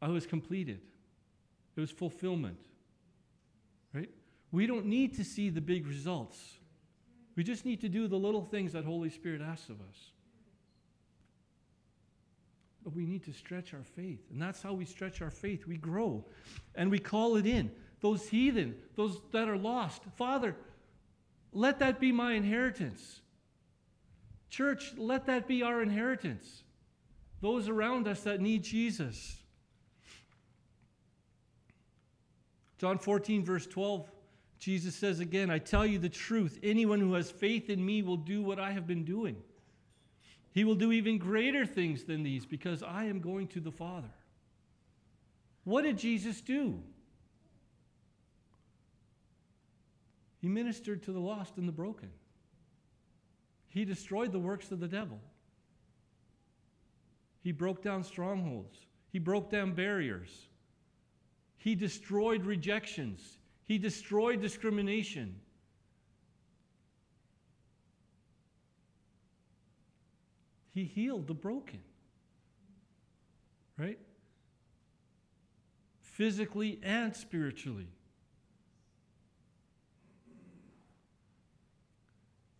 I 0.00 0.08
was 0.08 0.26
completed, 0.26 0.80
it 1.76 1.80
was 1.80 1.90
fulfillment. 1.90 2.58
Right? 3.94 4.10
We 4.50 4.66
don't 4.66 4.86
need 4.86 5.16
to 5.16 5.24
see 5.24 5.50
the 5.50 5.60
big 5.60 5.86
results. 5.86 6.38
We 7.36 7.44
just 7.44 7.64
need 7.64 7.80
to 7.82 7.88
do 7.88 8.08
the 8.08 8.16
little 8.16 8.42
things 8.42 8.72
that 8.72 8.84
Holy 8.84 9.10
Spirit 9.10 9.40
asks 9.40 9.68
of 9.68 9.80
us. 9.80 10.11
But 12.84 12.94
we 12.94 13.06
need 13.06 13.24
to 13.24 13.32
stretch 13.32 13.74
our 13.74 13.84
faith. 13.84 14.20
And 14.30 14.40
that's 14.40 14.62
how 14.62 14.72
we 14.72 14.84
stretch 14.84 15.22
our 15.22 15.30
faith. 15.30 15.66
We 15.66 15.76
grow 15.76 16.24
and 16.74 16.90
we 16.90 16.98
call 16.98 17.36
it 17.36 17.46
in. 17.46 17.70
Those 18.00 18.28
heathen, 18.28 18.74
those 18.96 19.20
that 19.30 19.48
are 19.48 19.56
lost, 19.56 20.02
Father, 20.16 20.56
let 21.52 21.78
that 21.78 22.00
be 22.00 22.10
my 22.10 22.32
inheritance. 22.32 23.20
Church, 24.50 24.92
let 24.96 25.26
that 25.26 25.46
be 25.46 25.62
our 25.62 25.82
inheritance. 25.82 26.64
Those 27.40 27.68
around 27.68 28.08
us 28.08 28.22
that 28.22 28.40
need 28.40 28.64
Jesus. 28.64 29.38
John 32.78 32.98
14, 32.98 33.44
verse 33.44 33.66
12, 33.66 34.10
Jesus 34.58 34.96
says 34.96 35.20
again, 35.20 35.50
I 35.50 35.58
tell 35.58 35.86
you 35.86 35.98
the 35.98 36.08
truth. 36.08 36.58
Anyone 36.62 36.98
who 36.98 37.14
has 37.14 37.30
faith 37.30 37.70
in 37.70 37.84
me 37.84 38.02
will 38.02 38.16
do 38.16 38.42
what 38.42 38.58
I 38.58 38.72
have 38.72 38.86
been 38.86 39.04
doing. 39.04 39.36
He 40.52 40.64
will 40.64 40.74
do 40.74 40.92
even 40.92 41.18
greater 41.18 41.64
things 41.64 42.04
than 42.04 42.22
these 42.22 42.44
because 42.44 42.82
I 42.82 43.04
am 43.04 43.20
going 43.20 43.48
to 43.48 43.60
the 43.60 43.72
Father. 43.72 44.10
What 45.64 45.82
did 45.82 45.98
Jesus 45.98 46.40
do? 46.40 46.82
He 50.40 50.48
ministered 50.48 51.02
to 51.04 51.12
the 51.12 51.20
lost 51.20 51.56
and 51.56 51.66
the 51.66 51.72
broken. 51.72 52.10
He 53.68 53.84
destroyed 53.84 54.32
the 54.32 54.38
works 54.38 54.70
of 54.70 54.80
the 54.80 54.88
devil. 54.88 55.20
He 57.42 57.52
broke 57.52 57.82
down 57.82 58.04
strongholds. 58.04 58.86
He 59.10 59.18
broke 59.18 59.50
down 59.50 59.72
barriers. 59.72 60.48
He 61.56 61.74
destroyed 61.74 62.44
rejections. 62.44 63.38
He 63.64 63.78
destroyed 63.78 64.40
discrimination. 64.40 65.36
He 70.72 70.84
healed 70.84 71.26
the 71.26 71.34
broken. 71.34 71.80
Right? 73.78 73.98
Physically 76.00 76.78
and 76.82 77.14
spiritually. 77.14 77.88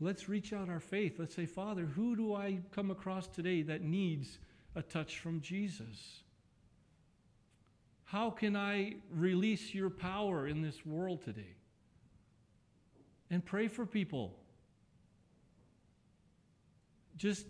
Let's 0.01 0.29
reach 0.29 0.53
out 0.53 0.69
our 0.69 0.81
faith. 0.81 1.19
Let's 1.19 1.35
say, 1.35 1.47
Father, 1.47 1.85
who 1.85 2.17
do 2.17 2.35
I 2.35 2.59
come 2.73 2.91
across 2.91 3.29
today 3.29 3.63
that 3.63 3.83
needs 3.83 4.39
a 4.75 4.83
touch 4.83 5.21
from 5.21 5.41
Jesus? 5.41 6.23
How 8.05 8.29
can 8.29 8.57
I 8.57 8.97
release 9.11 9.73
your 9.73 9.91
power 9.91 10.49
in 10.49 10.61
this 10.61 10.85
world 10.85 11.23
today? 11.23 11.55
And 13.31 13.45
pray 13.45 13.69
for 13.69 13.87
people. 13.87 14.35
Just, 17.17 17.47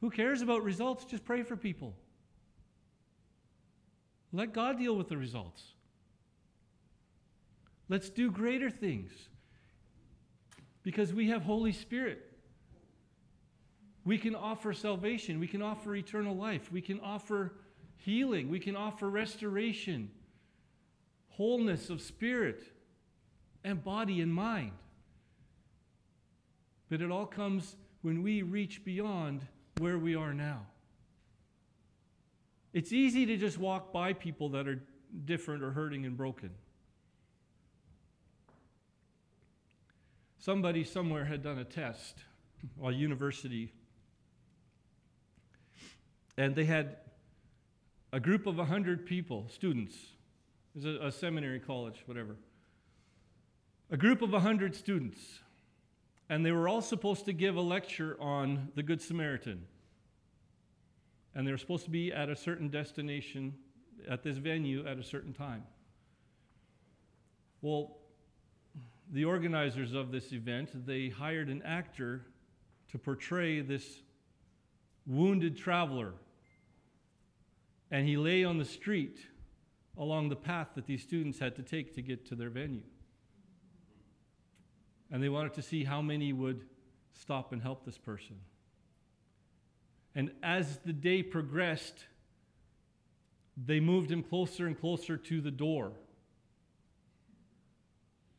who 0.00 0.10
cares 0.10 0.42
about 0.42 0.62
results? 0.62 1.04
Just 1.04 1.24
pray 1.24 1.42
for 1.42 1.56
people. 1.56 1.94
Let 4.32 4.52
God 4.52 4.78
deal 4.78 4.96
with 4.96 5.08
the 5.08 5.16
results. 5.16 5.62
Let's 7.88 8.08
do 8.08 8.30
greater 8.30 8.70
things 8.70 9.10
because 10.82 11.12
we 11.12 11.28
have 11.28 11.42
Holy 11.42 11.72
Spirit. 11.72 12.26
We 14.04 14.16
can 14.16 14.34
offer 14.34 14.72
salvation, 14.72 15.38
we 15.40 15.46
can 15.46 15.60
offer 15.60 15.94
eternal 15.94 16.34
life, 16.34 16.72
we 16.72 16.80
can 16.80 17.00
offer 17.00 17.52
healing, 17.96 18.48
we 18.48 18.58
can 18.58 18.74
offer 18.74 19.10
restoration, 19.10 20.10
wholeness 21.28 21.90
of 21.90 22.00
spirit 22.00 22.62
and 23.62 23.84
body 23.84 24.20
and 24.20 24.32
mind. 24.32 24.72
But 26.88 27.02
it 27.02 27.10
all 27.10 27.26
comes 27.26 27.76
when 28.02 28.22
we 28.22 28.42
reach 28.42 28.84
beyond 28.84 29.46
where 29.80 29.98
we 29.98 30.14
are 30.14 30.34
now. 30.34 30.66
It's 32.72 32.92
easy 32.92 33.26
to 33.26 33.36
just 33.36 33.58
walk 33.58 33.92
by 33.92 34.12
people 34.12 34.50
that 34.50 34.68
are 34.68 34.80
different 35.24 35.62
or 35.64 35.72
hurting 35.72 36.04
and 36.04 36.16
broken. 36.16 36.50
Somebody 40.38 40.84
somewhere 40.84 41.24
had 41.24 41.42
done 41.42 41.58
a 41.58 41.64
test, 41.64 42.18
a 42.82 42.92
university, 42.92 43.72
and 46.36 46.54
they 46.54 46.64
had 46.64 46.96
a 48.12 48.20
group 48.20 48.46
of 48.46 48.56
100 48.56 49.06
people, 49.06 49.46
students. 49.48 49.96
It 50.74 50.84
was 50.84 50.84
a, 50.84 51.06
a 51.06 51.12
seminary 51.12 51.58
college, 51.58 52.02
whatever. 52.06 52.36
A 53.90 53.96
group 53.96 54.22
of 54.22 54.30
100 54.32 54.76
students. 54.76 55.40
And 56.30 56.46
they 56.46 56.52
were 56.52 56.68
all 56.68 56.80
supposed 56.80 57.24
to 57.26 57.32
give 57.32 57.56
a 57.56 57.60
lecture 57.60 58.16
on 58.20 58.70
the 58.76 58.82
Good 58.82 59.02
Samaritan. 59.02 59.66
And 61.34 61.46
they 61.46 61.50
were 61.50 61.58
supposed 61.58 61.84
to 61.84 61.90
be 61.90 62.12
at 62.12 62.28
a 62.28 62.36
certain 62.36 62.68
destination 62.68 63.52
at 64.08 64.22
this 64.22 64.38
venue 64.38 64.86
at 64.86 64.96
a 64.96 65.02
certain 65.02 65.34
time. 65.34 65.64
Well, 67.60 67.98
the 69.12 69.24
organizers 69.24 69.92
of 69.92 70.12
this 70.12 70.32
event, 70.32 70.86
they 70.86 71.08
hired 71.08 71.48
an 71.48 71.62
actor 71.64 72.24
to 72.92 72.98
portray 72.98 73.60
this 73.60 74.00
wounded 75.06 75.56
traveler 75.56 76.14
and 77.90 78.06
he 78.06 78.16
lay 78.16 78.44
on 78.44 78.58
the 78.58 78.64
street 78.64 79.18
along 79.98 80.28
the 80.28 80.36
path 80.36 80.68
that 80.76 80.86
these 80.86 81.02
students 81.02 81.40
had 81.40 81.56
to 81.56 81.62
take 81.62 81.92
to 81.94 82.02
get 82.02 82.24
to 82.26 82.36
their 82.36 82.50
venue. 82.50 82.82
And 85.10 85.22
they 85.22 85.28
wanted 85.28 85.54
to 85.54 85.62
see 85.62 85.84
how 85.84 86.00
many 86.02 86.32
would 86.32 86.64
stop 87.14 87.52
and 87.52 87.60
help 87.60 87.84
this 87.84 87.98
person. 87.98 88.36
And 90.14 90.30
as 90.42 90.78
the 90.78 90.92
day 90.92 91.22
progressed, 91.22 92.06
they 93.56 93.80
moved 93.80 94.10
him 94.10 94.22
closer 94.22 94.66
and 94.66 94.78
closer 94.78 95.16
to 95.16 95.40
the 95.40 95.50
door. 95.50 95.92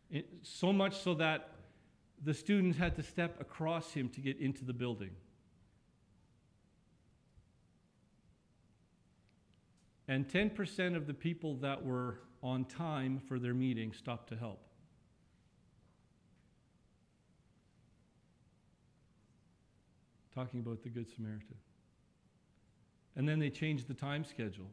It, 0.09 0.27
so 0.43 0.73
much 0.73 0.99
so 0.99 1.13
that 1.15 1.49
the 2.23 2.33
students 2.33 2.77
had 2.77 2.95
to 2.97 3.03
step 3.03 3.39
across 3.39 3.93
him 3.93 4.09
to 4.09 4.21
get 4.21 4.37
into 4.39 4.65
the 4.65 4.73
building. 4.73 5.11
And 10.07 10.27
10% 10.27 10.95
of 10.95 11.07
the 11.07 11.13
people 11.13 11.55
that 11.57 11.85
were 11.85 12.19
on 12.43 12.65
time 12.65 13.21
for 13.27 13.39
their 13.39 13.53
meeting 13.53 13.93
stopped 13.93 14.29
to 14.29 14.35
help. 14.35 14.59
Talking 20.33 20.59
about 20.59 20.83
the 20.83 20.89
Good 20.89 21.09
Samaritan. 21.09 21.55
And 23.15 23.27
then 23.27 23.39
they 23.39 23.49
changed 23.49 23.87
the 23.87 23.93
time 23.93 24.23
schedule. 24.23 24.69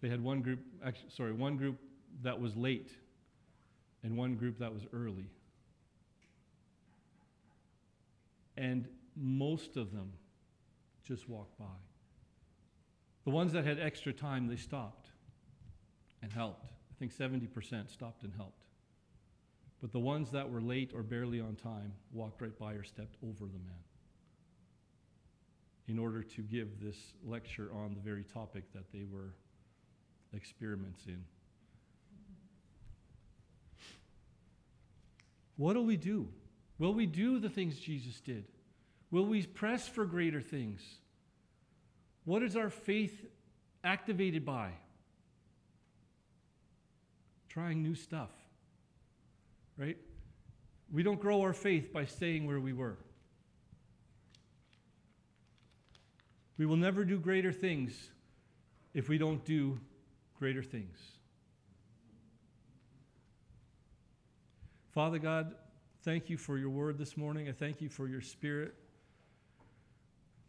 They 0.00 0.08
had 0.08 0.22
one 0.22 0.42
group, 0.42 0.60
actually, 0.84 1.10
sorry, 1.10 1.32
one 1.32 1.56
group 1.56 1.78
that 2.22 2.40
was 2.40 2.56
late 2.56 2.90
and 4.02 4.16
one 4.16 4.36
group 4.36 4.58
that 4.58 4.72
was 4.72 4.82
early. 4.92 5.30
And 8.56 8.86
most 9.16 9.76
of 9.76 9.92
them 9.92 10.12
just 11.06 11.28
walked 11.28 11.58
by. 11.58 11.64
The 13.24 13.30
ones 13.30 13.52
that 13.52 13.64
had 13.64 13.80
extra 13.80 14.12
time, 14.12 14.46
they 14.46 14.56
stopped 14.56 15.08
and 16.22 16.32
helped. 16.32 16.66
I 16.66 16.94
think 16.98 17.12
70% 17.12 17.90
stopped 17.90 18.22
and 18.22 18.32
helped. 18.36 18.63
But 19.84 19.92
the 19.92 20.00
ones 20.00 20.30
that 20.30 20.48
were 20.48 20.62
late 20.62 20.92
or 20.94 21.02
barely 21.02 21.42
on 21.42 21.56
time 21.56 21.92
walked 22.10 22.40
right 22.40 22.58
by 22.58 22.72
or 22.72 22.84
stepped 22.84 23.16
over 23.22 23.44
the 23.44 23.58
man 23.58 23.84
in 25.88 25.98
order 25.98 26.22
to 26.22 26.40
give 26.40 26.80
this 26.80 26.96
lecture 27.22 27.68
on 27.70 27.92
the 27.92 28.00
very 28.00 28.24
topic 28.24 28.64
that 28.72 28.90
they 28.94 29.04
were 29.04 29.34
experiments 30.32 31.02
in. 31.06 31.22
What 35.58 35.74
do 35.74 35.82
we 35.82 35.98
do? 35.98 36.28
Will 36.78 36.94
we 36.94 37.04
do 37.04 37.38
the 37.38 37.50
things 37.50 37.78
Jesus 37.78 38.20
did? 38.20 38.46
Will 39.10 39.26
we 39.26 39.44
press 39.44 39.86
for 39.86 40.06
greater 40.06 40.40
things? 40.40 40.80
What 42.24 42.42
is 42.42 42.56
our 42.56 42.70
faith 42.70 43.26
activated 43.84 44.46
by? 44.46 44.70
Trying 47.50 47.82
new 47.82 47.94
stuff, 47.94 48.30
right? 49.76 49.96
We 50.92 51.02
don't 51.02 51.20
grow 51.20 51.42
our 51.42 51.52
faith 51.52 51.92
by 51.92 52.04
staying 52.04 52.46
where 52.46 52.60
we 52.60 52.72
were. 52.72 52.98
We 56.56 56.66
will 56.66 56.76
never 56.76 57.04
do 57.04 57.18
greater 57.18 57.52
things 57.52 58.10
if 58.92 59.08
we 59.08 59.18
don't 59.18 59.44
do 59.44 59.80
greater 60.38 60.62
things. 60.62 60.98
Father 64.92 65.18
God, 65.18 65.54
thank 66.02 66.30
you 66.30 66.36
for 66.36 66.56
your 66.56 66.70
word 66.70 66.98
this 66.98 67.16
morning. 67.16 67.48
I 67.48 67.52
thank 67.52 67.80
you 67.80 67.88
for 67.88 68.06
your 68.06 68.20
spirit. 68.20 68.74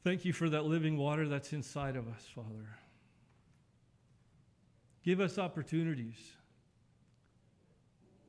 Thank 0.04 0.24
you 0.24 0.34
for 0.34 0.48
that 0.50 0.66
living 0.66 0.98
water 0.98 1.28
that's 1.28 1.52
inside 1.52 1.96
of 1.96 2.08
us, 2.08 2.24
Father. 2.36 2.78
Give 5.04 5.20
us 5.20 5.40
opportunities. 5.40 6.18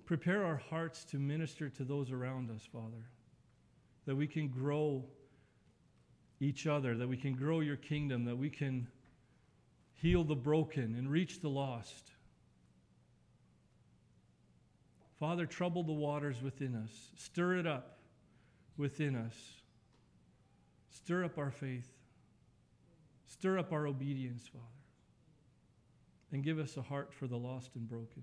Prepare 0.07 0.45
our 0.45 0.57
hearts 0.57 1.05
to 1.05 1.19
minister 1.19 1.69
to 1.69 1.85
those 1.85 2.13
around 2.13 2.51
us, 2.51 2.63
Father, 2.73 3.11
that 4.07 4.15
we 4.15 4.27
can 4.27 4.49
grow 4.49 5.05
each 6.41 6.67
other, 6.67 6.97
that 6.97 7.09
we 7.09 7.17
can 7.17 7.35
grow 7.35 7.61
your 7.61 7.77
kingdom, 7.77 8.25
that 8.25 8.37
we 8.37 8.49
can 8.49 8.87
heal 9.95 10.23
the 10.23 10.37
broken 10.37 10.95
and 10.97 11.11
reach 11.11 11.41
the 11.41 11.49
lost. 11.49 12.13
Father, 15.19 15.45
trouble 15.45 15.83
the 15.83 15.93
waters 15.93 16.41
within 16.41 16.77
us, 16.77 16.93
stir 17.17 17.57
it 17.57 17.67
up 17.67 17.99
within 18.77 19.17
us. 19.17 19.35
Stir 20.91 21.25
up 21.25 21.39
our 21.39 21.51
faith. 21.51 21.91
Stir 23.27 23.59
up 23.59 23.73
our 23.73 23.87
obedience, 23.87 24.47
Father. 24.47 24.65
And 26.33 26.45
give 26.45 26.59
us 26.59 26.77
a 26.77 26.83
heart 26.83 27.13
for 27.13 27.27
the 27.27 27.37
lost 27.37 27.71
and 27.75 27.89
broken. 27.89 28.23